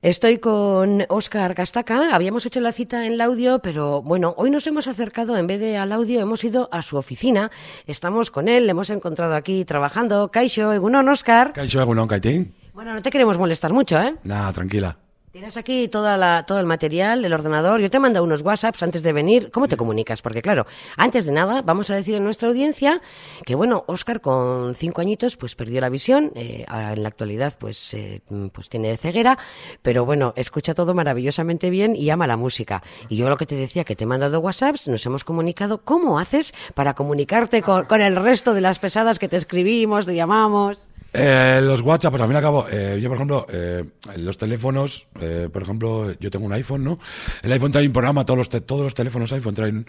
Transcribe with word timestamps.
Estoy 0.00 0.38
con 0.38 1.04
Óscar 1.08 1.56
Castaca. 1.56 2.14
Habíamos 2.14 2.46
hecho 2.46 2.60
la 2.60 2.70
cita 2.70 3.04
en 3.04 3.14
el 3.14 3.20
audio, 3.20 3.58
pero 3.58 4.00
bueno, 4.00 4.32
hoy 4.36 4.48
nos 4.48 4.64
hemos 4.68 4.86
acercado, 4.86 5.36
en 5.36 5.48
vez 5.48 5.58
de 5.58 5.76
al 5.76 5.90
audio, 5.90 6.20
hemos 6.20 6.44
ido 6.44 6.68
a 6.70 6.82
su 6.82 6.96
oficina. 6.96 7.50
Estamos 7.84 8.30
con 8.30 8.46
él, 8.46 8.66
le 8.66 8.70
hemos 8.70 8.90
encontrado 8.90 9.34
aquí 9.34 9.64
trabajando. 9.64 10.30
Kaixo, 10.30 10.72
Egunon, 10.72 11.08
Óscar. 11.08 11.52
Kaixo, 11.52 11.80
Egunon, 11.80 12.06
Kaitín. 12.06 12.54
Bueno, 12.74 12.94
no 12.94 13.02
te 13.02 13.10
queremos 13.10 13.38
molestar 13.38 13.72
mucho, 13.72 14.00
¿eh? 14.00 14.14
Nada, 14.22 14.52
tranquila. 14.52 14.96
Tienes 15.38 15.56
aquí 15.56 15.86
toda 15.86 16.16
la, 16.16 16.42
todo 16.42 16.58
el 16.58 16.66
material, 16.66 17.24
el 17.24 17.32
ordenador. 17.32 17.80
Yo 17.80 17.88
te 17.90 18.00
mando 18.00 18.24
unos 18.24 18.42
WhatsApps 18.42 18.82
antes 18.82 19.04
de 19.04 19.12
venir. 19.12 19.52
¿Cómo 19.52 19.68
te 19.68 19.76
comunicas? 19.76 20.20
Porque 20.20 20.42
claro, 20.42 20.66
antes 20.96 21.26
de 21.26 21.30
nada, 21.30 21.62
vamos 21.62 21.90
a 21.90 21.94
decir 21.94 22.16
a 22.16 22.18
nuestra 22.18 22.48
audiencia 22.48 23.00
que 23.46 23.54
bueno, 23.54 23.84
Oscar 23.86 24.20
con 24.20 24.74
cinco 24.74 25.00
añitos 25.00 25.36
pues 25.36 25.54
perdió 25.54 25.80
la 25.80 25.90
visión. 25.90 26.32
Eh, 26.34 26.66
en 26.68 27.02
la 27.04 27.08
actualidad 27.08 27.54
pues, 27.56 27.94
eh, 27.94 28.20
pues 28.50 28.68
tiene 28.68 28.96
ceguera, 28.96 29.38
pero 29.80 30.04
bueno, 30.04 30.32
escucha 30.34 30.74
todo 30.74 30.92
maravillosamente 30.92 31.70
bien 31.70 31.94
y 31.94 32.10
ama 32.10 32.26
la 32.26 32.36
música. 32.36 32.82
Y 33.08 33.16
yo 33.16 33.28
lo 33.28 33.36
que 33.36 33.46
te 33.46 33.54
decía, 33.54 33.84
que 33.84 33.94
te 33.94 34.02
he 34.02 34.06
mandado 34.08 34.40
WhatsApps, 34.40 34.88
nos 34.88 35.06
hemos 35.06 35.22
comunicado. 35.22 35.82
¿Cómo 35.84 36.18
haces 36.18 36.52
para 36.74 36.94
comunicarte 36.94 37.62
con, 37.62 37.84
con 37.84 38.00
el 38.00 38.16
resto 38.16 38.54
de 38.54 38.60
las 38.60 38.80
pesadas 38.80 39.20
que 39.20 39.28
te 39.28 39.36
escribimos, 39.36 40.04
te 40.04 40.16
llamamos? 40.16 40.90
Eh, 41.12 41.60
los 41.62 41.80
WhatsApp, 41.80 42.12
pues 42.12 42.20
al 42.20 42.28
fin 42.28 42.34
y 42.34 42.36
al 42.36 42.42
cabo, 42.42 42.66
eh, 42.70 42.98
yo 43.00 43.08
por 43.08 43.16
ejemplo, 43.16 43.46
eh, 43.50 43.82
los 44.18 44.36
teléfonos, 44.36 45.06
eh, 45.20 45.48
por 45.50 45.62
ejemplo, 45.62 46.12
yo 46.20 46.30
tengo 46.30 46.44
un 46.44 46.52
iPhone, 46.52 46.84
¿no? 46.84 46.98
El 47.42 47.50
iPhone 47.52 47.72
trae 47.72 47.86
un 47.86 47.92
programa, 47.92 48.26
todos 48.26 48.36
los, 48.36 48.66
todos 48.66 48.82
los 48.82 48.94
teléfonos 48.94 49.32
iPhone 49.32 49.54
traen 49.54 49.86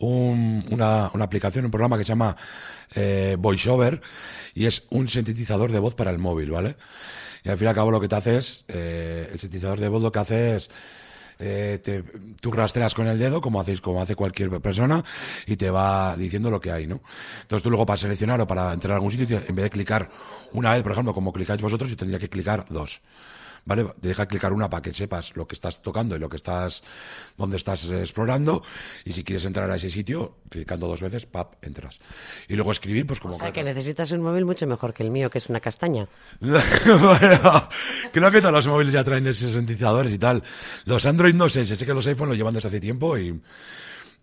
un, 0.00 0.64
una, 0.70 1.10
una, 1.14 1.24
aplicación, 1.24 1.64
un 1.64 1.70
programa 1.70 1.96
que 1.96 2.04
se 2.04 2.08
llama 2.08 2.36
eh, 2.94 3.36
VoiceOver 3.38 4.00
y 4.54 4.66
es 4.66 4.86
un 4.90 5.08
sintetizador 5.08 5.70
de 5.70 5.78
voz 5.78 5.94
para 5.94 6.10
el 6.10 6.18
móvil, 6.18 6.50
¿vale? 6.50 6.76
Y 7.44 7.48
al 7.48 7.56
fin 7.56 7.66
y 7.66 7.68
al 7.68 7.74
cabo 7.74 7.90
lo 7.92 8.00
que 8.00 8.08
te 8.08 8.16
hace 8.16 8.36
es, 8.36 8.64
eh, 8.68 9.30
el 9.32 9.38
sintetizador 9.38 9.78
de 9.78 9.88
voz 9.88 10.02
lo 10.02 10.10
que 10.10 10.18
hace 10.18 10.56
es 10.56 10.70
eh, 11.38 11.80
te, 11.82 12.02
tú 12.40 12.50
rastreas 12.50 12.94
con 12.94 13.06
el 13.06 13.18
dedo, 13.18 13.40
como 13.40 13.60
hacéis, 13.60 13.80
como 13.80 14.00
hace 14.00 14.14
cualquier 14.14 14.50
persona, 14.60 15.04
y 15.46 15.56
te 15.56 15.70
va 15.70 16.16
diciendo 16.16 16.50
lo 16.50 16.60
que 16.60 16.72
hay, 16.72 16.86
¿no? 16.86 17.00
Entonces 17.42 17.62
tú 17.62 17.70
luego 17.70 17.86
para 17.86 17.96
seleccionar 17.96 18.40
o 18.40 18.46
para 18.46 18.72
entrar 18.72 18.92
a 18.92 18.94
algún 18.96 19.10
sitio, 19.10 19.42
en 19.46 19.54
vez 19.54 19.64
de 19.64 19.70
clicar 19.70 20.10
una 20.52 20.72
vez, 20.72 20.82
por 20.82 20.92
ejemplo, 20.92 21.12
como 21.12 21.32
clicáis 21.32 21.60
vosotros, 21.60 21.90
yo 21.90 21.96
tendría 21.96 22.18
que 22.18 22.28
clicar 22.28 22.66
dos. 22.68 23.00
¿Vale? 23.66 23.84
Te 24.00 24.08
deja 24.08 24.26
clicar 24.26 24.52
una 24.52 24.70
para 24.70 24.80
que 24.80 24.94
sepas 24.94 25.36
lo 25.36 25.46
que 25.46 25.54
estás 25.54 25.82
tocando 25.82 26.16
y 26.16 26.18
lo 26.18 26.30
que 26.30 26.36
estás, 26.36 26.82
dónde 27.36 27.58
estás 27.58 27.90
explorando. 27.90 28.62
Y 29.04 29.12
si 29.12 29.24
quieres 29.24 29.44
entrar 29.44 29.70
a 29.70 29.76
ese 29.76 29.90
sitio, 29.90 30.36
clicando 30.48 30.86
dos 30.86 31.02
veces, 31.02 31.26
pap, 31.26 31.62
entras. 31.62 32.00
Y 32.48 32.54
luego 32.54 32.70
escribir, 32.70 33.06
pues 33.06 33.20
como. 33.20 33.34
O 33.34 33.38
sea, 33.38 33.52
que 33.52 33.62
necesitas 33.62 34.10
un 34.12 34.22
móvil 34.22 34.46
mucho 34.46 34.66
mejor 34.66 34.94
que 34.94 35.02
el 35.02 35.10
mío, 35.10 35.28
que 35.28 35.38
es 35.38 35.50
una 35.50 35.60
castaña. 35.60 36.08
bueno, 36.40 37.68
creo 38.12 38.30
que 38.30 38.40
todos 38.40 38.54
los 38.54 38.66
móviles 38.68 38.94
ya 38.94 39.04
traen 39.04 39.26
esos 39.26 39.52
sintetizadores 39.52 40.14
y 40.14 40.18
tal. 40.18 40.42
Los 40.84 41.04
Android 41.04 41.34
no 41.34 41.48
sé, 41.48 41.66
sé 41.66 41.84
que 41.84 41.92
los 41.92 42.06
iPhone 42.06 42.28
los 42.28 42.38
llevan 42.38 42.54
desde 42.54 42.68
hace 42.68 42.80
tiempo 42.80 43.18
y. 43.18 43.38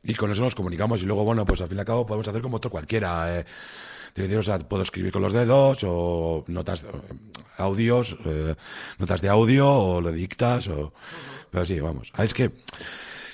Y 0.03 0.13
con 0.15 0.31
eso 0.31 0.43
nos 0.43 0.55
comunicamos 0.55 1.01
y 1.01 1.05
luego, 1.05 1.23
bueno, 1.23 1.45
pues 1.45 1.61
al 1.61 1.69
fin 1.69 1.77
y 1.77 1.79
al 1.79 1.85
cabo 1.85 2.05
podemos 2.05 2.27
hacer 2.27 2.41
como 2.41 2.57
otro 2.57 2.69
cualquiera. 2.69 3.39
Eh, 3.39 3.45
o 4.37 4.43
sea, 4.43 4.59
puedo 4.59 4.83
escribir 4.83 5.11
con 5.11 5.21
los 5.21 5.33
dedos 5.33 5.79
o 5.85 6.43
notas, 6.47 6.85
audios, 7.57 8.17
eh, 8.25 8.55
notas 8.99 9.21
de 9.21 9.29
audio 9.29 9.69
o 9.71 10.01
lo 10.01 10.11
dictas 10.11 10.67
o... 10.67 10.93
Pero 11.49 11.65
sí, 11.65 11.79
vamos. 11.79 12.11
Ah, 12.13 12.23
es 12.23 12.33
que... 12.33 12.51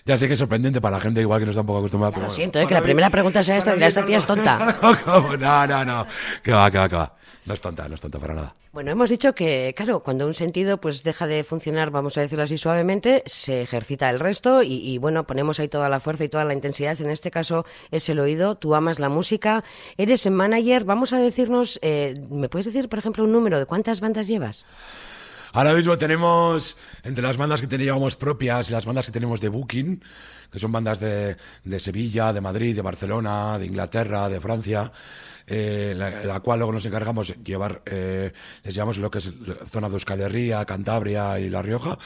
Ya 0.09 0.17
sé 0.17 0.25
que 0.25 0.33
es 0.33 0.39
sorprendente 0.39 0.81
para 0.81 0.97
la 0.97 1.01
gente 1.01 1.21
igual 1.21 1.39
que 1.39 1.45
no 1.45 1.51
está 1.51 1.61
un 1.61 1.67
poco 1.67 1.77
acostumbrada. 1.77 2.15
Ya 2.17 2.23
lo 2.23 2.31
siento, 2.31 2.59
eh, 2.59 2.65
que 2.65 2.73
la 2.73 2.81
primera 2.81 3.11
pregunta 3.11 3.43
sea 3.43 3.57
esta, 3.57 3.75
esta 3.75 4.03
tía 4.03 4.17
es 4.17 4.25
tonta. 4.25 4.57
no, 4.81 5.67
no, 5.67 5.85
no. 5.85 6.07
Que 6.41 6.51
va, 6.51 6.71
que 6.71 6.79
va, 6.79 6.89
que 6.89 6.95
va. 6.95 7.15
No 7.45 7.53
es 7.53 7.61
tonta, 7.61 7.87
no 7.87 7.93
es 7.93 8.01
tonta 8.01 8.17
para 8.17 8.33
nada. 8.33 8.55
Bueno, 8.71 8.89
hemos 8.89 9.11
dicho 9.11 9.35
que, 9.35 9.71
claro, 9.77 10.01
cuando 10.01 10.25
un 10.25 10.33
sentido 10.33 10.81
pues 10.81 11.03
deja 11.03 11.27
de 11.27 11.43
funcionar, 11.43 11.91
vamos 11.91 12.17
a 12.17 12.21
decirlo 12.21 12.43
así 12.43 12.57
suavemente, 12.57 13.21
se 13.27 13.61
ejercita 13.61 14.09
el 14.09 14.19
resto 14.19 14.63
y, 14.63 14.77
y, 14.77 14.97
bueno, 14.97 15.27
ponemos 15.27 15.59
ahí 15.59 15.67
toda 15.67 15.89
la 15.89 15.99
fuerza 15.99 16.23
y 16.23 16.29
toda 16.29 16.43
la 16.43 16.55
intensidad. 16.55 16.99
En 16.99 17.11
este 17.11 17.29
caso 17.29 17.67
es 17.91 18.09
el 18.09 18.19
oído, 18.19 18.55
tú 18.55 18.73
amas 18.73 18.97
la 18.97 19.09
música, 19.09 19.63
eres 19.95 20.27
manager, 20.27 20.85
vamos 20.85 21.13
a 21.13 21.19
decirnos, 21.19 21.77
eh, 21.83 22.19
¿me 22.31 22.49
puedes 22.49 22.65
decir, 22.65 22.89
por 22.89 22.97
ejemplo, 22.97 23.25
un 23.25 23.31
número 23.31 23.59
de 23.59 23.67
cuántas 23.67 24.01
bandas 24.01 24.27
llevas? 24.27 24.65
Ahora 25.53 25.73
mismo 25.73 25.97
tenemos, 25.97 26.77
entre 27.03 27.23
las 27.23 27.37
bandas 27.37 27.61
que 27.61 27.67
teníamos 27.67 28.15
propias 28.15 28.69
y 28.69 28.73
las 28.73 28.85
bandas 28.85 29.05
que 29.05 29.11
tenemos 29.11 29.41
de 29.41 29.49
Booking, 29.49 30.03
que 30.51 30.59
son 30.59 30.71
bandas 30.71 30.99
de, 30.99 31.37
de 31.63 31.79
Sevilla, 31.79 32.33
de 32.33 32.41
Madrid, 32.41 32.75
de 32.75 32.81
Barcelona, 32.81 33.57
de 33.57 33.65
Inglaterra, 33.65 34.29
de 34.29 34.41
Francia, 34.41 34.91
eh, 35.51 35.95
la, 35.95 36.39
cual 36.41 36.59
luego 36.59 36.71
nos 36.71 36.85
encargamos 36.85 37.29
de 37.29 37.37
llevar, 37.43 37.81
eh, 37.87 38.31
les 38.63 38.75
llamamos 38.75 38.99
lo 38.99 39.09
que 39.09 39.17
es 39.17 39.31
zona 39.65 39.89
de 39.89 39.95
Euskal 39.95 40.21
Herria, 40.21 40.63
Cantabria 40.63 41.39
y 41.39 41.49
La 41.49 41.63
Rioja, 41.63 41.97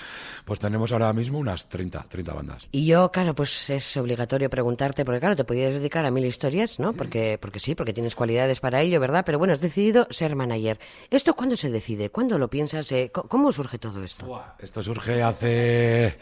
pues 0.45 0.59
tenemos 0.59 0.93
ahora 0.93 1.11
mismo 1.11 1.39
unas 1.39 1.67
30, 1.67 2.05
30 2.07 2.33
bandas. 2.33 2.67
Y 2.71 2.85
yo, 2.85 3.11
claro, 3.11 3.35
pues 3.35 3.69
es 3.69 3.97
obligatorio 3.97 4.49
preguntarte, 4.49 5.03
porque 5.03 5.19
claro, 5.19 5.35
te 5.35 5.43
podías 5.43 5.73
dedicar 5.73 6.05
a 6.05 6.11
mil 6.11 6.23
historias, 6.23 6.79
¿no? 6.79 6.93
Porque, 6.93 7.37
porque 7.41 7.59
sí, 7.59 7.75
porque 7.75 7.91
tienes 7.91 8.15
cualidades 8.15 8.61
para 8.61 8.81
ello, 8.81 9.01
¿verdad? 9.01 9.23
Pero 9.25 9.39
bueno, 9.39 9.53
has 9.53 9.61
decidido 9.61 10.07
ser 10.09 10.37
manager. 10.37 10.79
¿Esto 11.09 11.35
cuándo 11.35 11.57
se 11.57 11.69
decide? 11.69 12.09
¿Cuándo 12.09 12.37
lo 12.37 12.49
piensas? 12.49 12.89
Eh, 12.93 13.11
¿Cómo 13.33 13.51
surge 13.51 13.79
todo 13.79 14.03
esto? 14.03 14.39
Esto 14.59 14.83
surge 14.83 15.23
hace... 15.23 16.19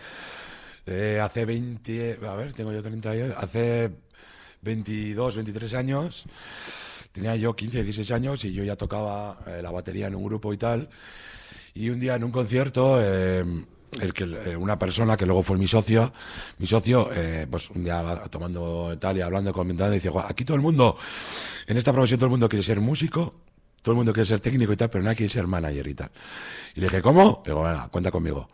Eh, 0.85 1.19
hace 1.21 1.43
20, 1.43 2.19
a 2.25 2.35
ver, 2.35 2.53
tengo 2.53 2.71
yo 2.71 2.81
30 2.81 3.09
años, 3.11 3.33
hace 3.35 3.91
22, 4.61 5.35
23 5.35 5.73
años, 5.73 6.25
tenía 7.11 7.35
yo 7.35 7.53
15, 7.53 7.83
16 7.83 8.11
años 8.11 8.45
y 8.45 8.53
yo 8.53 8.63
ya 8.63 8.77
tocaba 8.77 9.39
eh, 9.45 9.59
la 9.61 9.71
batería 9.71 10.07
en 10.07 10.15
un 10.15 10.23
grupo 10.23 10.53
y 10.53 10.57
tal. 10.57 10.87
Y 11.73 11.89
un 11.89 11.99
día 11.99 12.15
en 12.15 12.23
un 12.23 12.31
concierto, 12.31 13.01
eh, 13.01 13.43
el 13.99 14.13
que, 14.13 14.55
una 14.55 14.79
persona 14.79 15.17
que 15.17 15.25
luego 15.25 15.43
fue 15.43 15.57
mi 15.57 15.67
socio, 15.67 16.13
mi 16.59 16.65
socio, 16.65 17.09
pues 17.49 17.71
un 17.71 17.83
día 17.83 18.23
tomando 18.29 18.97
tal 18.97 19.17
y 19.17 19.21
hablando, 19.21 19.51
comentando, 19.51 19.93
dice, 19.93 20.09
aquí 20.23 20.45
todo 20.45 20.55
el 20.55 20.63
mundo, 20.63 20.95
en 21.67 21.75
esta 21.75 21.91
profesión 21.91 22.19
todo 22.19 22.27
el 22.27 22.31
mundo 22.31 22.47
quiere 22.47 22.63
ser 22.63 22.79
músico, 22.79 23.35
todo 23.81 23.93
el 23.93 23.97
mundo 23.97 24.13
quiere 24.13 24.27
ser 24.27 24.39
técnico 24.39 24.73
y 24.73 24.77
tal, 24.77 24.89
pero 24.89 25.03
nadie 25.03 25.17
quiere 25.17 25.31
ser 25.31 25.47
manager 25.47 25.87
y 25.87 25.93
tal. 25.93 26.11
Y 26.75 26.81
le 26.81 26.87
dije, 26.87 27.01
¿cómo? 27.01 27.41
Le 27.45 27.51
digo, 27.51 27.63
venga, 27.63 27.87
cuenta 27.89 28.11
conmigo. 28.11 28.49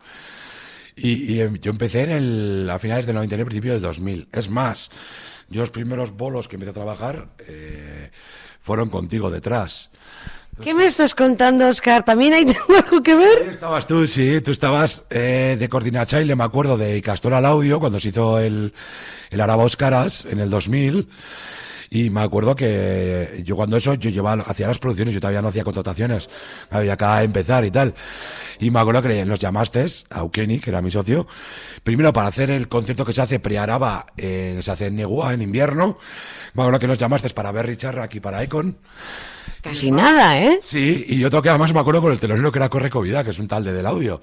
Y, 0.96 1.34
y, 1.34 1.58
yo 1.60 1.70
empecé 1.70 2.02
en 2.02 2.10
el, 2.10 2.70
a 2.70 2.78
finales 2.78 3.06
del 3.06 3.14
99, 3.14 3.46
principio 3.46 3.72
del 3.72 3.82
2000. 3.82 4.28
Es 4.32 4.50
más, 4.50 4.90
yo 5.48 5.60
los 5.60 5.70
primeros 5.70 6.16
bolos 6.16 6.48
que 6.48 6.56
empecé 6.56 6.70
a 6.70 6.74
trabajar 6.74 7.28
eh, 7.46 8.10
fueron 8.60 8.90
contigo 8.90 9.30
detrás. 9.30 9.90
Entonces, 10.50 10.64
¿Qué 10.64 10.74
me 10.74 10.84
estás 10.86 11.14
contando, 11.14 11.68
Oscar? 11.68 12.04
¿También 12.04 12.32
hay 12.32 12.46
algo 12.84 13.02
que 13.02 13.14
ver? 13.14 13.42
Ahí 13.44 13.50
estabas 13.50 13.86
tú, 13.86 14.06
sí. 14.08 14.40
Tú 14.40 14.50
estabas 14.50 15.06
eh, 15.10 15.56
de 15.58 15.68
coordinachaile, 15.68 16.34
me 16.34 16.44
acuerdo, 16.44 16.76
de 16.76 17.00
Castor 17.00 17.34
al 17.34 17.46
Audio, 17.46 17.78
cuando 17.78 18.00
se 18.00 18.08
hizo 18.08 18.38
el, 18.40 18.72
el 19.30 19.40
Araba 19.40 19.64
Oscaras 19.64 20.24
en 20.24 20.40
el 20.40 20.50
2000. 20.50 21.08
Y 21.90 22.10
me 22.10 22.20
acuerdo 22.20 22.54
que 22.54 23.42
yo 23.44 23.56
cuando 23.56 23.76
eso, 23.76 23.94
yo 23.94 24.10
llevaba, 24.10 24.42
hacía 24.42 24.68
las 24.68 24.78
producciones, 24.78 25.14
yo 25.14 25.20
todavía 25.20 25.42
no 25.42 25.48
hacía 25.48 25.64
contrataciones, 25.64 26.28
había 26.70 26.94
acá 26.94 27.22
empezar 27.22 27.64
y 27.64 27.70
tal. 27.70 27.94
Y 28.60 28.70
me 28.70 28.80
acuerdo 28.80 29.02
que 29.02 29.24
nos 29.24 29.38
llamaste 29.38 29.86
a 30.10 30.20
Eukeni, 30.20 30.58
que 30.60 30.70
era 30.70 30.82
mi 30.82 30.90
socio, 30.90 31.26
primero 31.82 32.12
para 32.12 32.28
hacer 32.28 32.50
el 32.50 32.68
concierto 32.68 33.04
que 33.04 33.12
se 33.12 33.22
hace 33.22 33.38
pre-Araba, 33.38 34.06
eh, 34.16 34.58
se 34.60 34.70
hace 34.70 34.86
en 34.86 34.96
Negua, 34.96 35.32
en 35.32 35.42
invierno. 35.42 35.96
Me 36.54 36.62
acuerdo 36.62 36.80
que 36.80 36.88
nos 36.88 36.98
llamaste 36.98 37.30
para 37.30 37.52
ver 37.52 37.66
Richard 37.66 38.00
aquí 38.00 38.20
para 38.20 38.42
Icon. 38.44 38.78
Casi 39.62 39.90
nada, 39.90 40.40
¿eh? 40.40 40.58
Sí, 40.62 41.04
y 41.08 41.18
yo 41.18 41.30
toqué 41.30 41.48
además 41.48 41.72
me 41.74 41.80
acuerdo 41.80 42.00
con 42.00 42.12
el 42.12 42.20
telonero 42.20 42.52
que 42.52 42.58
era 42.58 42.68
Correcovida, 42.68 43.24
que 43.24 43.30
es 43.30 43.38
un 43.38 43.48
tal 43.48 43.64
de 43.64 43.72
del 43.72 43.86
audio. 43.86 44.20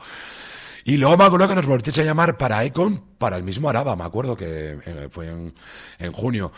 Y 0.88 0.98
luego 0.98 1.18
me 1.18 1.24
acuerdo 1.24 1.48
que 1.48 1.56
nos 1.56 1.66
volvisteis 1.66 1.98
a 1.98 2.04
llamar 2.04 2.38
para 2.38 2.64
Econ, 2.64 3.02
para 3.18 3.38
el 3.38 3.44
mismo 3.44 3.68
Araba, 3.68 3.96
me 3.96 4.04
acuerdo 4.04 4.38
que 4.38 4.78
eh, 4.86 5.08
fue 5.10 5.28
en, 5.28 5.52
en, 5.98 6.12
junio. 6.12 6.52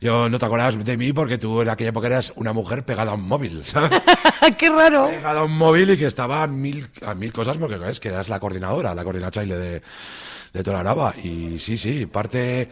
Yo 0.00 0.28
no 0.28 0.38
te 0.38 0.46
acordabas 0.46 0.84
de 0.84 0.96
mí 0.96 1.12
porque 1.12 1.38
tú 1.38 1.60
en 1.60 1.68
aquella 1.68 1.90
época 1.90 2.06
eras 2.06 2.32
una 2.36 2.52
mujer 2.52 2.84
pegada 2.84 3.10
a 3.10 3.14
un 3.14 3.26
móvil, 3.26 3.64
¿sabes? 3.64 3.90
¡Qué 4.58 4.70
raro! 4.70 5.08
Pegada 5.08 5.40
a 5.40 5.44
un 5.44 5.58
móvil 5.58 5.90
y 5.90 5.96
que 5.96 6.06
estaba 6.06 6.44
a 6.44 6.46
mil, 6.46 6.86
a 7.04 7.16
mil 7.16 7.32
cosas 7.32 7.58
porque 7.58 7.80
es 7.90 7.98
que 7.98 8.10
eras 8.10 8.28
la 8.28 8.38
coordinadora, 8.38 8.94
la 8.94 9.02
coordinachaile 9.02 9.56
de, 9.56 9.82
de 10.54 10.62
toda 10.62 10.80
Araba. 10.80 11.14
Y 11.22 11.58
sí, 11.58 11.76
sí, 11.76 12.06
parte, 12.06 12.68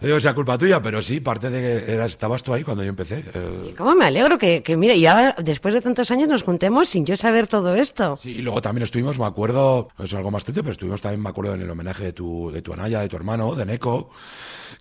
no 0.00 0.08
digo 0.08 0.20
sea 0.20 0.34
culpa 0.34 0.58
tuya, 0.58 0.82
pero 0.82 1.00
sí, 1.00 1.20
parte 1.20 1.48
de 1.48 1.60
que 1.60 1.92
eras, 1.92 2.10
estabas 2.10 2.42
tú 2.42 2.52
ahí 2.52 2.64
cuando 2.64 2.82
yo 2.82 2.90
empecé. 2.90 3.24
¿Y 3.68 3.72
¿Cómo 3.72 3.94
me 3.94 4.04
alegro 4.04 4.36
que, 4.36 4.62
que, 4.64 4.76
mira, 4.76 4.94
y 4.94 5.06
ahora 5.06 5.36
después 5.38 5.72
de 5.72 5.80
tantos 5.80 6.10
años 6.10 6.28
nos 6.28 6.42
juntemos 6.42 6.88
sin 6.88 7.06
yo 7.06 7.16
saber 7.16 7.46
todo 7.46 7.76
esto? 7.76 8.16
Sí, 8.16 8.38
y 8.38 8.42
luego 8.42 8.60
también 8.60 8.82
estuvimos, 8.82 9.18
me 9.18 9.26
acuerdo, 9.26 9.88
es 9.98 10.12
algo 10.12 10.32
más 10.32 10.44
triste, 10.44 10.62
pero 10.62 10.72
estuvimos 10.72 11.00
también, 11.00 11.22
me 11.22 11.28
acuerdo, 11.28 11.54
en 11.54 11.62
el 11.62 11.70
homenaje 11.70 12.04
de 12.04 12.12
tu, 12.12 12.50
de 12.52 12.62
tu 12.62 12.72
Anaya, 12.72 13.00
de 13.00 13.08
tu 13.08 13.16
hermano, 13.16 13.54
de 13.54 13.64
Neko, 13.64 14.10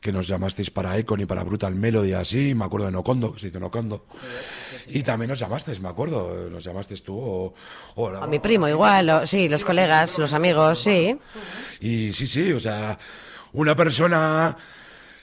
que 0.02 0.12
nos 0.12 0.28
llamasteis 0.28 0.72
para 0.72 0.98
Econ 0.98 1.22
y 1.22 1.26
para 1.26 1.44
Brutal 1.44 1.76
Melody, 1.76 2.14
así, 2.14 2.56
me 2.56 2.66
acuerdo 2.66 2.88
de 2.88 2.94
Nocondo, 2.94 3.34
que 3.34 3.40
se 3.40 3.48
hizo 3.50 3.60
Nocondo. 3.60 4.06
Y 4.88 5.04
también 5.04 5.30
nos 5.30 5.38
llamasteis, 5.38 5.80
me 5.82 5.90
acuerdo, 5.90 6.50
nos 6.50 6.64
llamasteis 6.64 7.04
tú 7.04 7.16
o... 7.16 7.54
o 7.96 8.08
a 8.08 8.26
mi 8.26 8.40
primo 8.40 8.68
igual, 8.68 9.08
o, 9.10 9.28
sí, 9.28 9.48
los 9.48 9.64
colegas, 9.64 10.18
los 10.18 10.34
amigos, 10.34 10.82
sí. 10.82 11.16
Y 11.80 12.12
sí, 12.12 12.26
sí, 12.26 12.39
o 12.56 12.60
sea, 12.60 12.98
una 13.54 13.76
persona... 13.76 14.58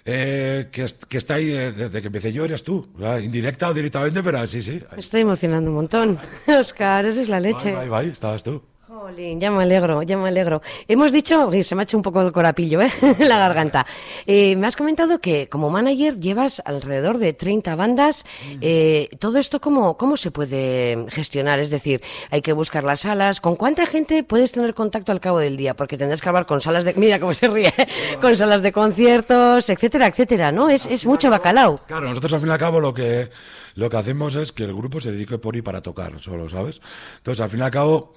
Eh, 0.08 0.68
que, 0.70 0.86
que, 1.08 1.18
está 1.18 1.34
ahí 1.34 1.46
desde 1.46 2.00
que 2.00 2.06
empecé 2.06 2.32
yo, 2.32 2.44
eres 2.44 2.62
tú. 2.62 2.88
¿verdad? 2.96 3.18
Indirecta 3.18 3.68
o 3.68 3.74
directamente, 3.74 4.22
pero 4.22 4.46
sí, 4.46 4.62
sí. 4.62 4.80
Me 4.92 5.00
estoy 5.00 5.22
emocionando 5.22 5.68
un 5.68 5.76
montón. 5.76 6.18
Oscar, 6.46 7.06
eres 7.06 7.28
la 7.28 7.40
leche. 7.40 7.74
Bye, 7.74 7.88
bye, 7.88 8.02
bye, 8.02 8.12
estabas 8.12 8.44
tú. 8.44 8.62
Jolín, 8.98 9.38
ya 9.38 9.50
me 9.50 9.62
alegro, 9.62 10.02
ya 10.02 10.16
me 10.16 10.28
alegro. 10.28 10.62
Hemos 10.88 11.12
dicho, 11.12 11.50
se 11.62 11.74
me 11.74 11.82
ha 11.82 11.84
hecho 11.84 11.98
un 11.98 12.02
poco 12.02 12.22
el 12.22 12.32
corapillo 12.32 12.80
¿eh? 12.80 12.90
la 13.18 13.38
garganta. 13.38 13.86
Eh, 14.26 14.56
me 14.56 14.66
has 14.66 14.74
comentado 14.74 15.18
que 15.18 15.48
como 15.48 15.68
manager 15.68 16.18
llevas 16.18 16.62
alrededor 16.64 17.18
de 17.18 17.34
30 17.34 17.76
bandas. 17.76 18.24
Eh, 18.62 19.10
¿Todo 19.18 19.38
esto 19.38 19.60
cómo, 19.60 19.98
cómo 19.98 20.16
se 20.16 20.30
puede 20.30 21.04
gestionar? 21.10 21.58
Es 21.58 21.68
decir, 21.68 22.00
hay 22.30 22.40
que 22.40 22.54
buscar 22.54 22.84
las 22.84 23.00
salas. 23.00 23.42
¿Con 23.42 23.56
cuánta 23.56 23.84
gente 23.84 24.24
puedes 24.24 24.52
tener 24.52 24.72
contacto 24.72 25.12
al 25.12 25.20
cabo 25.20 25.40
del 25.40 25.58
día? 25.58 25.74
Porque 25.76 25.98
tendrás 25.98 26.22
que 26.22 26.30
hablar 26.30 26.46
con 26.46 26.62
salas 26.62 26.86
de... 26.86 26.94
Mira 26.94 27.20
cómo 27.20 27.34
se 27.34 27.48
ríe. 27.48 27.74
con 28.22 28.34
salas 28.34 28.62
de 28.62 28.72
conciertos, 28.72 29.68
etcétera, 29.68 30.06
etcétera, 30.06 30.52
¿no? 30.52 30.70
Es, 30.70 30.86
es 30.86 31.04
mucho 31.04 31.28
bacalao. 31.28 31.78
Claro, 31.86 32.08
nosotros 32.08 32.32
al 32.32 32.40
fin 32.40 32.48
y 32.48 32.52
al 32.52 32.58
cabo 32.58 32.80
lo 32.80 32.94
que, 32.94 33.28
lo 33.74 33.90
que 33.90 33.96
hacemos 33.98 34.36
es 34.36 34.52
que 34.52 34.64
el 34.64 34.74
grupo 34.74 35.00
se 35.00 35.12
dedique 35.12 35.36
por 35.36 35.54
y 35.54 35.60
para 35.60 35.82
tocar 35.82 36.18
solo, 36.20 36.48
¿sabes? 36.48 36.80
Entonces, 37.18 37.42
al 37.42 37.50
fin 37.50 37.60
y 37.60 37.62
al 37.62 37.70
cabo, 37.70 38.14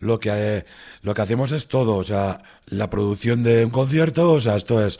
lo 0.00 0.15
que, 0.18 0.30
eh, 0.32 0.64
lo 1.02 1.14
que 1.14 1.22
hacemos 1.22 1.52
es 1.52 1.66
todo, 1.66 1.96
o 1.96 2.04
sea, 2.04 2.42
la 2.66 2.90
producción 2.90 3.42
de 3.42 3.64
un 3.64 3.70
concierto, 3.70 4.32
o 4.32 4.40
sea, 4.40 4.56
esto 4.56 4.84
es 4.84 4.98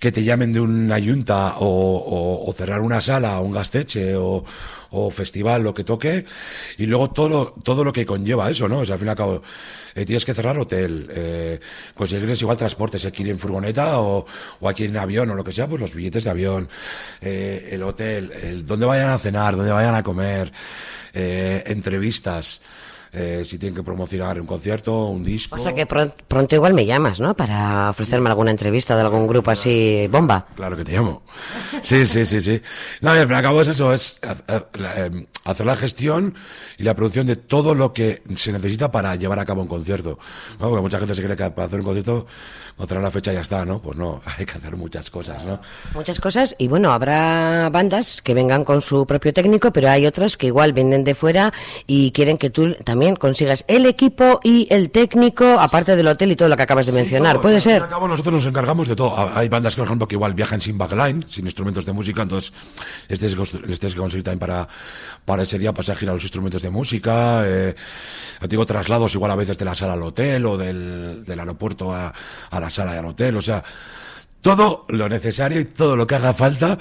que 0.00 0.10
te 0.10 0.24
llamen 0.24 0.52
de 0.52 0.60
una 0.60 0.98
yunta 0.98 1.56
o, 1.58 1.66
o, 1.66 2.48
o 2.48 2.52
cerrar 2.54 2.80
una 2.80 3.02
sala, 3.02 3.38
un 3.40 3.52
gasteche 3.52 4.16
o, 4.16 4.44
o, 4.90 5.10
festival, 5.10 5.62
lo 5.62 5.74
que 5.74 5.84
toque, 5.84 6.24
y 6.78 6.86
luego 6.86 7.10
todo 7.10 7.28
lo, 7.28 7.54
todo 7.62 7.84
lo 7.84 7.92
que 7.92 8.06
conlleva 8.06 8.50
eso, 8.50 8.66
¿no? 8.66 8.78
O 8.78 8.84
sea, 8.86 8.94
al 8.94 8.98
fin 8.98 9.08
y 9.08 9.10
al 9.10 9.16
cabo, 9.16 9.42
eh, 9.94 10.06
tienes 10.06 10.24
que 10.24 10.32
cerrar 10.32 10.56
hotel, 10.56 11.06
eh, 11.12 11.60
conseguirles 11.94 12.40
igual 12.40 12.56
transporte, 12.56 12.98
si 12.98 13.06
hay 13.06 13.12
que 13.12 13.22
ir 13.24 13.28
en 13.28 13.38
furgoneta 13.38 14.00
o, 14.00 14.24
o 14.58 14.74
que 14.74 14.86
en 14.86 14.96
avión 14.96 15.30
o 15.30 15.34
lo 15.34 15.44
que 15.44 15.52
sea, 15.52 15.68
pues 15.68 15.82
los 15.82 15.94
billetes 15.94 16.24
de 16.24 16.30
avión, 16.30 16.70
eh, 17.20 17.68
el 17.72 17.82
hotel, 17.82 18.32
el, 18.42 18.64
dónde 18.64 18.86
vayan 18.86 19.10
a 19.10 19.18
cenar, 19.18 19.54
dónde 19.54 19.70
vayan 19.70 19.94
a 19.94 20.02
comer, 20.02 20.50
eh, 21.12 21.62
entrevistas, 21.66 22.62
eh, 23.12 23.42
si 23.44 23.58
tienen 23.58 23.74
que 23.74 23.82
promocionar 23.82 24.40
un 24.40 24.46
concierto, 24.46 25.06
un 25.06 25.24
disco. 25.24 25.56
O 25.56 25.58
sea 25.58 25.74
que 25.74 25.84
pronto, 25.84 26.14
pronto 26.28 26.54
igual 26.54 26.74
me 26.74 26.86
llamas, 26.86 27.18
¿no? 27.18 27.34
Para 27.34 27.90
ofrecerme 27.90 28.28
alguna 28.28 28.52
entrevista 28.52 28.94
de 28.94 29.00
algún 29.00 29.26
grupo 29.26 29.50
así, 29.50 30.08
bomba. 30.10 30.46
Claro 30.54 30.76
que 30.76 30.84
te 30.84 30.92
llamo. 30.92 31.22
Sí, 31.82 32.06
sí, 32.06 32.24
sí, 32.24 32.40
sí. 32.40 32.62
No, 33.00 33.14
y 33.14 33.18
al 33.18 33.26
fin 33.26 33.34
y 33.34 33.36
al 33.36 33.42
cabo 33.42 33.62
es 33.62 33.68
eso, 33.68 33.92
es 33.92 34.20
eh, 34.46 35.26
hacer 35.44 35.66
la 35.66 35.76
gestión 35.76 36.34
y 36.78 36.84
la 36.84 36.94
producción 36.94 37.26
de 37.26 37.34
todo 37.34 37.74
lo 37.74 37.92
que 37.92 38.22
se 38.36 38.52
necesita 38.52 38.92
para 38.92 39.16
llevar 39.16 39.40
a 39.40 39.44
cabo 39.44 39.62
un 39.62 39.68
concierto. 39.68 40.18
¿no? 40.60 40.68
Porque 40.68 40.82
mucha 40.82 40.98
gente 40.98 41.14
se 41.14 41.22
cree 41.22 41.36
que 41.36 41.50
para 41.50 41.66
hacer 41.66 41.80
un 41.80 41.86
concierto, 41.86 42.26
con 42.76 43.02
la 43.02 43.10
fecha 43.10 43.32
ya 43.32 43.40
está, 43.40 43.64
¿no? 43.64 43.80
Pues 43.82 43.98
no, 43.98 44.22
hay 44.38 44.46
que 44.46 44.52
hacer 44.52 44.76
muchas 44.76 45.10
cosas, 45.10 45.44
¿no? 45.44 45.60
Muchas 45.94 46.20
cosas 46.20 46.54
y 46.58 46.68
bueno, 46.68 46.92
habrá 46.92 47.70
bandas 47.70 48.22
que 48.22 48.34
vengan 48.34 48.64
con 48.64 48.82
su 48.82 49.06
propio 49.06 49.32
técnico, 49.32 49.72
pero 49.72 49.90
hay 49.90 50.06
otras 50.06 50.36
que 50.36 50.46
igual 50.46 50.72
vienen 50.72 51.02
de 51.02 51.14
fuera 51.14 51.52
y 51.86 52.12
quieren 52.12 52.38
que 52.38 52.50
tú 52.50 52.74
también 52.84 52.99
consigas 53.16 53.64
el 53.68 53.86
equipo 53.86 54.40
y 54.42 54.66
el 54.70 54.90
técnico, 54.90 55.58
aparte 55.58 55.96
del 55.96 56.06
hotel 56.06 56.32
y 56.32 56.36
todo 56.36 56.48
lo 56.48 56.56
que 56.56 56.62
acabas 56.62 56.86
de 56.86 56.92
mencionar. 56.92 57.34
todo. 57.34 57.42
¿Puede 57.42 57.60
fin 57.60 57.70
y 57.70 57.74
ser? 57.74 57.82
al 57.82 57.88
cabo, 57.88 58.08
nosotros 58.08 58.34
nos 58.34 58.46
encargamos 58.46 58.88
de 58.88 58.96
todo. 58.96 59.14
Hay 59.36 59.48
bandas, 59.48 59.76
por 59.76 59.86
ejemplo, 59.86 60.06
que 60.06 60.14
igual 60.14 60.34
viajan 60.34 60.60
sin 60.60 60.78
backline, 60.78 61.24
sin 61.28 61.44
instrumentos 61.44 61.84
de 61.86 61.92
música, 61.92 62.22
entonces 62.22 62.52
les 63.08 63.18
tienes 63.18 63.36
que, 63.36 63.88
que 63.88 63.96
conseguir 63.96 64.24
también 64.24 64.38
para, 64.38 64.68
para 65.24 65.42
ese 65.42 65.58
día 65.58 65.72
pasar 65.72 65.96
a 65.96 65.98
girar 65.98 66.14
los 66.14 66.24
instrumentos 66.24 66.62
de 66.62 66.70
música. 66.70 67.42
Eh, 67.46 67.74
digo, 68.48 68.66
traslados 68.66 69.14
igual 69.14 69.30
a 69.30 69.36
veces 69.36 69.58
de 69.58 69.64
la 69.64 69.74
sala 69.74 69.94
al 69.94 70.02
hotel 70.02 70.46
o 70.46 70.56
del, 70.56 71.24
del 71.24 71.40
aeropuerto 71.40 71.92
a, 71.92 72.12
a 72.50 72.60
la 72.60 72.70
sala 72.70 72.94
y 72.94 72.98
al 72.98 73.06
hotel. 73.06 73.36
O 73.36 73.42
sea, 73.42 73.64
todo 74.40 74.84
lo 74.88 75.08
necesario 75.08 75.60
y 75.60 75.64
todo 75.64 75.96
lo 75.96 76.06
que 76.06 76.14
haga 76.14 76.32
falta 76.32 76.78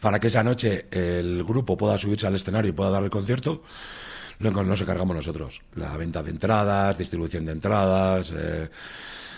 para 0.00 0.18
que 0.18 0.28
esa 0.28 0.42
noche 0.42 0.86
el 0.90 1.44
grupo 1.44 1.76
pueda 1.76 1.98
subirse 1.98 2.26
al 2.26 2.34
escenario 2.34 2.70
y 2.70 2.72
pueda 2.72 2.90
dar 2.90 3.04
el 3.04 3.10
concierto 3.10 3.62
lo 4.40 4.50
nos 4.64 4.80
encargamos 4.80 5.14
nosotros. 5.14 5.62
La 5.76 5.96
venta 5.96 6.22
de 6.22 6.30
entradas, 6.30 6.96
distribución 6.96 7.44
de 7.44 7.52
entradas, 7.52 8.32
eh, 8.36 8.68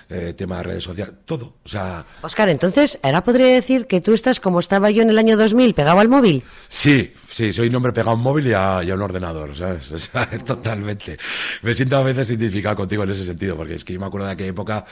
eh, 0.09 0.35
tema 0.35 0.59
de 0.59 0.63
redes 0.65 0.85
sociales, 0.85 1.15
todo. 1.25 1.55
O 1.65 1.69
sea. 1.69 2.05
Oscar, 2.23 2.49
entonces, 2.49 2.99
¿ahora 3.03 3.25
podría 3.25 3.47
decir 3.47 3.87
que 3.87 4.01
tú 4.01 4.13
estás 4.13 4.41
como 4.41 4.61
estaba 4.61 4.91
yo 4.91 5.03
en 5.03 5.11
el 5.11 5.19
año 5.19 5.37
2000, 5.37 5.75
pegado 5.75 6.01
al 6.01 6.09
móvil? 6.09 6.45
Sí, 6.69 7.15
sí, 7.29 7.53
soy 7.53 7.69
un 7.69 7.75
hombre 7.77 7.93
pegado 7.93 8.11
a 8.11 8.15
un 8.15 8.21
móvil 8.21 8.47
y 8.49 8.53
a, 8.53 8.81
y 8.85 8.91
a 8.91 8.95
un 8.95 9.03
ordenador, 9.03 9.57
¿sabes? 9.57 9.91
O 9.93 9.99
sea, 9.99 10.27
totalmente. 10.45 11.19
Me 11.63 11.75
siento 11.75 11.97
a 11.97 12.03
veces 12.03 12.31
identificado 12.31 12.77
contigo 12.77 13.05
en 13.05 13.11
ese 13.11 13.25
sentido, 13.25 13.57
porque 13.57 13.75
es 13.75 13.85
que 13.85 13.95
yo 13.95 14.01
me 14.01 14.07
acuerdo 14.07 14.27
de 14.27 14.35
aquella 14.35 14.51
época 14.51 14.85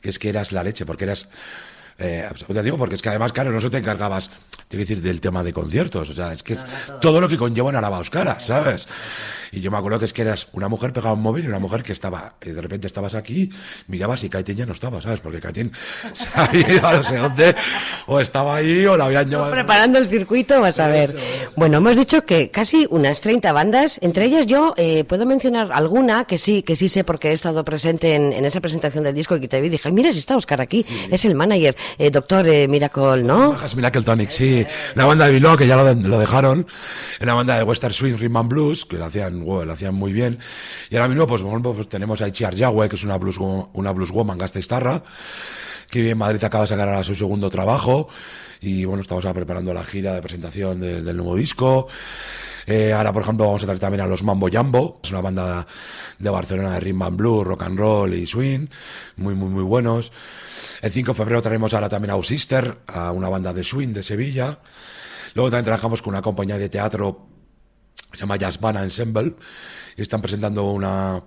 que 0.00 0.08
es 0.08 0.18
que 0.18 0.28
eras 0.28 0.52
la 0.52 0.62
leche, 0.62 0.86
porque 0.86 1.04
eras. 1.04 1.28
Eh, 1.98 2.28
te 2.46 2.62
digo 2.62 2.78
porque 2.78 2.94
es 2.94 3.02
que 3.02 3.10
además, 3.10 3.32
claro, 3.32 3.52
no 3.52 3.60
solo 3.60 3.70
te 3.70 3.78
encargabas, 3.78 4.30
te 4.30 4.76
quiero 4.76 4.82
decir, 4.82 5.02
del 5.02 5.20
tema 5.20 5.42
de 5.42 5.52
conciertos, 5.52 6.08
o 6.08 6.12
sea, 6.12 6.32
es 6.32 6.42
que 6.42 6.54
es 6.54 6.66
todo 7.00 7.20
lo 7.20 7.28
que 7.28 7.36
conlleva 7.36 7.68
una 7.68 7.80
lava 7.80 7.98
oscara, 7.98 8.40
¿sabes? 8.40 8.88
Y 9.52 9.60
yo 9.60 9.70
me 9.70 9.76
acuerdo 9.76 9.98
que 9.98 10.06
es 10.06 10.12
que 10.12 10.22
eras 10.22 10.48
una 10.52 10.68
mujer 10.68 10.92
pegada 10.92 11.10
a 11.10 11.12
un 11.12 11.22
móvil 11.22 11.44
y 11.44 11.48
una 11.48 11.58
mujer 11.58 11.82
que 11.82 11.92
estaba, 11.92 12.34
eh, 12.40 12.52
de 12.52 12.60
repente 12.60 12.86
estabas 12.86 13.14
aquí, 13.14 13.50
mirabas 13.86 14.24
y 14.24 14.30
Kaiten 14.30 14.56
ya 14.56 14.66
no 14.66 14.72
estaba, 14.72 15.00
¿sabes? 15.02 15.20
Porque 15.20 15.40
Kaiten 15.40 15.70
se 16.12 16.28
había 16.34 16.72
ido 16.72 16.86
a 16.86 16.94
no 16.94 17.02
sé 17.02 17.18
dónde, 17.18 17.54
o 18.06 18.18
estaba 18.18 18.56
ahí, 18.56 18.86
o 18.86 18.96
la 18.96 19.04
habían 19.04 19.28
llevado. 19.28 19.52
Preparando 19.52 19.98
el 19.98 20.08
circuito, 20.08 20.60
vas 20.60 20.80
a 20.80 20.88
ver. 20.88 21.10
Eso. 21.10 21.18
Bueno, 21.56 21.78
hemos 21.78 21.96
dicho 21.96 22.24
que 22.24 22.50
casi 22.50 22.86
unas 22.90 23.20
30 23.20 23.52
bandas, 23.52 23.98
entre 24.00 24.24
ellas 24.24 24.46
yo 24.46 24.74
eh, 24.76 25.04
puedo 25.04 25.26
mencionar 25.26 25.70
alguna 25.72 26.24
que 26.24 26.38
sí, 26.38 26.62
que 26.62 26.74
sí 26.74 26.88
sé 26.88 27.04
porque 27.04 27.28
he 27.28 27.32
estado 27.32 27.64
presente 27.64 28.14
en, 28.14 28.32
en 28.32 28.44
esa 28.44 28.60
presentación 28.60 29.04
del 29.04 29.14
disco 29.14 29.38
que 29.38 29.48
te 29.48 29.60
vi 29.60 29.66
y 29.66 29.70
dije, 29.70 29.92
mira 29.92 30.12
si 30.12 30.18
está 30.18 30.36
Oscar 30.36 30.60
aquí, 30.60 30.84
es 31.10 31.24
el 31.24 31.34
manager, 31.34 31.76
eh, 31.98 32.10
doctor 32.10 32.48
eh, 32.48 32.68
Miracle, 32.68 33.22
¿no? 33.22 33.56
Miracle 33.76 34.02
Tonic, 34.02 34.30
sí. 34.30 34.66
La 34.94 35.04
banda 35.04 35.26
de 35.26 35.32
Biló, 35.32 35.56
que 35.56 35.66
ya 35.66 35.76
lo, 35.76 35.94
lo 35.94 36.18
dejaron. 36.18 36.66
En 37.20 37.26
la 37.26 37.34
banda 37.34 37.56
de 37.56 37.64
Western 37.64 37.92
Swing 37.92 38.16
Rhythm 38.16 38.36
and 38.36 38.48
Blues, 38.48 38.84
que 38.84 38.96
lo 38.96 39.04
hacían, 39.04 39.41
lo 39.44 39.72
hacían 39.72 39.94
muy 39.94 40.12
bien. 40.12 40.38
Y 40.90 40.96
ahora 40.96 41.08
mismo, 41.08 41.26
pues, 41.26 41.42
ejemplo, 41.42 41.74
pues 41.74 41.88
tenemos 41.88 42.22
a 42.22 42.30
Chiar 42.30 42.54
Yahweh, 42.54 42.88
que 42.88 42.96
es 42.96 43.04
una 43.04 43.18
blues, 43.18 43.38
una 43.38 43.92
blues 43.92 44.10
woman 44.10 44.38
gasteiztarra, 44.38 45.02
que 45.90 46.10
en 46.10 46.18
Madrid 46.18 46.42
acaba 46.44 46.64
de 46.64 46.68
sacar 46.68 46.88
ahora 46.88 47.04
su 47.04 47.14
segundo 47.14 47.50
trabajo. 47.50 48.08
Y 48.60 48.84
bueno, 48.84 49.02
estamos 49.02 49.24
ahora 49.24 49.34
preparando 49.34 49.74
la 49.74 49.84
gira 49.84 50.14
de 50.14 50.22
presentación 50.22 50.80
de- 50.80 51.02
del 51.02 51.16
nuevo 51.16 51.36
disco. 51.36 51.88
Eh, 52.66 52.92
ahora, 52.92 53.12
por 53.12 53.22
ejemplo, 53.22 53.44
vamos 53.46 53.62
a 53.64 53.66
traer 53.66 53.80
también 53.80 54.02
a 54.02 54.06
los 54.06 54.22
Mambo 54.22 54.48
Jambo, 54.50 55.00
es 55.02 55.10
una 55.10 55.20
banda 55.20 55.66
de 56.20 56.30
Barcelona 56.30 56.74
de 56.74 56.80
rhythm 56.80 57.02
and 57.02 57.16
blues, 57.16 57.44
rock 57.44 57.62
and 57.62 57.76
roll 57.76 58.14
y 58.14 58.24
swing, 58.24 58.66
muy, 59.16 59.34
muy, 59.34 59.48
muy 59.48 59.64
buenos. 59.64 60.12
El 60.80 60.92
5 60.92 61.10
de 61.12 61.16
febrero 61.16 61.42
traemos 61.42 61.74
ahora 61.74 61.88
también 61.88 62.10
a 62.10 62.14
Ausister, 62.14 62.78
a 62.86 63.10
una 63.10 63.28
banda 63.28 63.52
de 63.52 63.64
swing 63.64 63.88
de 63.88 64.04
Sevilla. 64.04 64.60
Luego 65.34 65.50
también 65.50 65.64
trabajamos 65.64 66.02
con 66.02 66.14
una 66.14 66.22
compañía 66.22 66.56
de 66.56 66.68
teatro 66.68 67.26
se 68.12 68.20
llama 68.20 68.36
Jazzbana 68.36 68.82
Ensemble 68.82 69.34
y 69.96 70.02
están 70.02 70.20
presentando 70.20 70.70
una, 70.70 71.22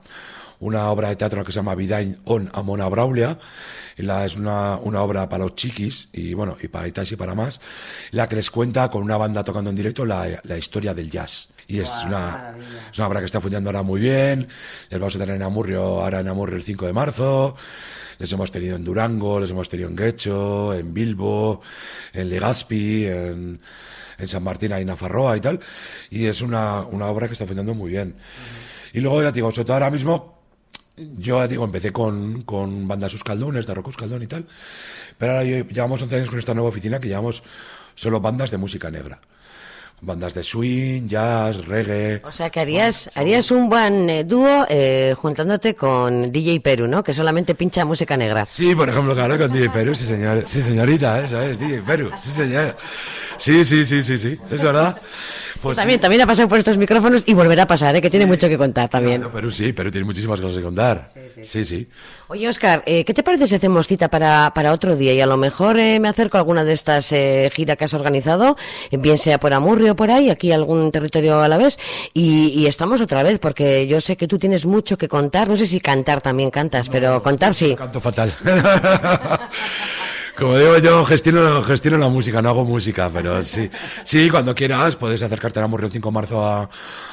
una 0.59 0.89
obra 0.89 1.09
de 1.09 1.15
teatro 1.15 1.43
que 1.43 1.51
se 1.51 1.57
llama 1.57 1.75
Vidain 1.75 2.19
on 2.25 2.49
Amona 2.53 2.87
Braulia. 2.89 3.37
La, 3.97 4.25
es 4.25 4.35
una, 4.35 4.77
una 4.77 5.01
obra 5.01 5.29
para 5.29 5.43
los 5.43 5.55
chiquis 5.55 6.09
y 6.13 6.33
bueno, 6.33 6.57
y 6.61 6.67
para 6.67 6.87
Itais 6.87 7.11
y 7.11 7.15
para 7.15 7.35
más, 7.35 7.61
la 8.11 8.27
que 8.27 8.35
les 8.35 8.49
cuenta 8.49 8.89
con 8.89 9.01
una 9.03 9.17
banda 9.17 9.43
tocando 9.43 9.69
en 9.69 9.75
directo 9.75 10.05
la, 10.05 10.27
la 10.43 10.57
historia 10.57 10.93
del 10.93 11.09
jazz. 11.09 11.49
Y 11.67 11.79
es 11.79 12.03
una, 12.05 12.55
es 12.91 12.97
una 12.99 13.07
obra 13.07 13.19
que 13.19 13.25
está 13.25 13.41
funcionando 13.41 13.69
ahora 13.69 13.81
muy 13.81 13.99
bien. 13.99 14.47
Les 14.89 14.99
vamos 14.99 15.15
a 15.15 15.19
tener 15.19 15.35
en 15.35 15.41
Amurrio, 15.41 15.81
ahora 16.03 16.19
en 16.19 16.27
Amurrio 16.27 16.57
el 16.57 16.63
5 16.63 16.85
de 16.85 16.93
marzo. 16.93 17.55
Les 18.19 18.31
hemos 18.31 18.51
tenido 18.51 18.75
en 18.75 18.83
Durango, 18.83 19.39
les 19.39 19.49
hemos 19.49 19.67
tenido 19.67 19.89
en 19.89 19.95
Guecho, 19.95 20.73
en 20.73 20.93
Bilbo, 20.93 21.61
en 22.13 22.29
Legazpi, 22.29 23.05
en, 23.07 23.59
en 24.17 24.27
San 24.27 24.43
Martín 24.43 24.73
y 24.79 24.85
Nafarroa 24.85 25.35
y 25.37 25.41
tal. 25.41 25.59
Y 26.11 26.25
es 26.25 26.41
una, 26.41 26.81
una 26.81 27.07
obra 27.07 27.27
que 27.27 27.33
está 27.33 27.45
funcionando 27.45 27.73
muy 27.73 27.91
bien. 27.91 28.15
Y 28.93 29.01
luego, 29.01 29.21
ya 29.21 29.31
te 29.31 29.35
digo, 29.39 29.51
sobre 29.51 29.65
todo 29.65 29.73
ahora 29.73 29.89
mismo, 29.89 30.34
yo 30.97 31.47
digo, 31.47 31.65
empecé 31.65 31.91
con, 31.91 32.41
con 32.43 32.87
bandas 32.87 33.13
Euskaldunes, 33.13 33.67
de 33.67 33.73
rock 33.73 33.87
Euskaldun 33.87 34.23
y 34.23 34.27
tal. 34.27 34.45
Pero 35.17 35.31
ahora 35.33 35.43
yo- 35.43 35.65
llevamos 35.67 36.01
11 36.01 36.15
años 36.17 36.29
con 36.29 36.39
esta 36.39 36.53
nueva 36.53 36.69
oficina 36.69 36.99
que 36.99 37.07
llevamos 37.07 37.43
solo 37.95 38.19
bandas 38.21 38.51
de 38.51 38.57
música 38.57 38.89
negra. 38.91 39.19
Bandas 40.01 40.33
de 40.33 40.43
swing, 40.43 41.07
jazz, 41.07 41.65
reggae. 41.65 42.21
O 42.25 42.31
sea 42.31 42.49
que 42.49 42.59
harías, 42.59 43.09
harías 43.15 43.49
un 43.49 43.69
buen 43.69 44.09
eh, 44.09 44.23
dúo 44.25 44.65
eh, 44.69 45.15
juntándote 45.17 45.73
con 45.73 46.31
DJ 46.33 46.59
Perú, 46.59 46.85
¿no? 46.87 47.01
Que 47.01 47.13
solamente 47.13 47.55
pincha 47.55 47.85
música 47.85 48.17
negra. 48.17 48.43
Sí, 48.43 48.75
por 48.75 48.89
ejemplo, 48.89 49.15
claro, 49.15 49.37
con 49.37 49.51
DJ 49.51 49.69
Perú, 49.69 49.95
sí, 49.95 50.05
señor, 50.05 50.43
sí 50.47 50.61
señorita, 50.61 51.23
esa 51.23 51.45
es, 51.45 51.57
DJ 51.57 51.81
Perú, 51.81 52.11
sí, 52.21 52.29
señor. 52.29 52.75
Sí, 53.37 53.65
sí, 53.65 53.85
sí, 53.85 54.01
sí, 54.03 54.17
sí, 54.17 54.39
es 54.51 54.63
verdad. 54.63 54.99
Pues 55.61 55.77
también, 55.77 55.97
sí. 55.99 56.01
también 56.01 56.21
ha 56.21 56.27
pasado 56.27 56.47
por 56.47 56.59
estos 56.59 56.77
micrófonos 56.77 57.23
y 57.25 57.33
volverá 57.33 57.63
a 57.63 57.67
pasar, 57.67 57.95
¿eh? 57.95 58.01
Que 58.01 58.11
tiene 58.11 58.27
mucho 58.27 58.47
que 58.47 58.55
contar 58.55 58.87
también. 58.87 59.21
No, 59.21 59.31
Perú 59.31 59.49
sí, 59.49 59.73
Perú 59.73 59.89
tiene 59.89 60.05
muchísimas 60.05 60.39
cosas 60.39 60.57
que 60.57 60.63
contar. 60.63 61.09
Sí, 61.41 61.65
sí. 61.65 61.87
Oye, 62.27 62.47
Oscar, 62.47 62.83
eh, 62.85 63.03
¿qué 63.03 63.15
te 63.15 63.23
parece 63.23 63.47
si 63.47 63.55
hacemos 63.55 63.87
cita 63.87 64.07
para, 64.09 64.51
para 64.53 64.71
otro 64.73 64.95
día? 64.95 65.13
Y 65.13 65.21
a 65.21 65.25
lo 65.25 65.37
mejor 65.37 65.79
eh, 65.79 65.99
me 65.99 66.07
acerco 66.07 66.37
a 66.37 66.41
alguna 66.41 66.63
de 66.63 66.73
estas 66.73 67.11
eh, 67.13 67.49
giras 67.51 67.77
que 67.77 67.85
has 67.85 67.95
organizado, 67.95 68.57
bien 68.91 69.17
sea 69.17 69.39
por 69.39 69.53
Amurrio 69.53 69.93
o 69.93 69.95
por 69.95 70.11
ahí, 70.11 70.29
aquí 70.29 70.51
algún 70.51 70.91
territorio 70.91 71.39
a 71.39 71.47
la 71.47 71.57
vez, 71.57 71.79
y, 72.13 72.49
y 72.49 72.67
estamos 72.67 73.01
otra 73.01 73.23
vez, 73.23 73.39
porque 73.39 73.87
yo 73.87 74.01
sé 74.01 74.17
que 74.17 74.27
tú 74.27 74.37
tienes 74.37 74.67
mucho 74.67 74.99
que 74.99 75.07
contar. 75.07 75.47
No 75.47 75.57
sé 75.57 75.65
si 75.65 75.79
cantar 75.79 76.21
también 76.21 76.51
cantas, 76.51 76.89
pero 76.89 77.23
contar 77.23 77.55
sí. 77.55 77.75
Canto 77.75 77.99
fatal. 77.99 78.31
Como 80.37 80.57
digo 80.57 80.77
yo, 80.79 81.05
gestiono, 81.05 81.63
gestiono 81.63 81.97
la 81.97 82.09
música, 82.09 82.41
no 82.41 82.49
hago 82.49 82.65
música, 82.65 83.09
pero 83.11 83.41
sí. 83.41 83.69
Sí, 84.03 84.29
cuando 84.29 84.53
quieras, 84.53 84.95
puedes 84.97 85.23
acercarte 85.23 85.59
a 85.59 85.63
Amurrio 85.63 85.87
el 85.87 85.93
5 85.93 86.09
de 86.09 86.13
marzo 86.13 86.45
a, 86.45 86.69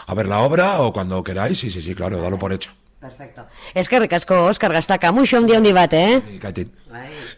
a 0.07 0.14
ver 0.14 0.26
la 0.26 0.41
obra, 0.41 0.81
o 0.81 0.93
cuando 0.93 1.23
queráis, 1.23 1.59
sí, 1.59 1.71
sí, 1.71 1.81
sí, 1.81 1.95
claro, 1.95 2.21
dalo 2.21 2.38
por 2.38 2.52
hecho. 2.52 2.73
Perfecto. 3.00 3.47
Es 3.75 3.88
que 3.88 3.99
recasco, 3.99 4.45
Oscar 4.45 4.73
Gastaca, 4.73 5.11
mucho 5.12 5.38
un 5.38 5.47
día 5.47 5.59
un 5.59 5.64
debate, 5.64 6.14
eh? 6.14 6.23
Bai. 6.91 7.11